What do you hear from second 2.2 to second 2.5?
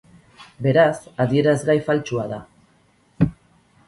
da.